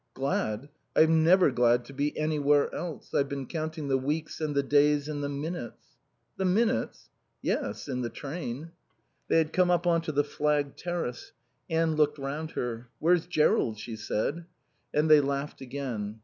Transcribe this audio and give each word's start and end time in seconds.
"Glad? 0.15 0.69
I'm 0.95 1.23
never 1.23 1.51
glad 1.51 1.85
to 1.85 1.93
be 1.93 2.17
anywhere 2.17 2.73
else. 2.73 3.13
I've 3.13 3.29
been 3.29 3.45
counting 3.45 3.87
the 3.87 3.99
weeks 3.99 4.41
and 4.41 4.55
the 4.55 4.63
days 4.63 5.07
and 5.07 5.23
the 5.23 5.29
minutes." 5.29 5.77
"The 6.37 6.45
minutes?" 6.45 7.11
"Yes. 7.43 7.87
In 7.87 8.01
the 8.01 8.09
train." 8.09 8.71
They 9.27 9.37
had 9.37 9.53
come 9.53 9.69
up 9.69 9.85
on 9.85 10.01
to 10.01 10.11
the 10.11 10.23
flagged 10.23 10.79
terrace. 10.79 11.33
Anne 11.69 11.93
looked 11.97 12.17
round 12.17 12.53
her. 12.53 12.89
"Where's 12.97 13.27
Jerrold?" 13.27 13.77
she 13.77 13.95
said. 13.95 14.45
And 14.91 15.07
they 15.07 15.21
laughed 15.21 15.61
again. 15.61 16.19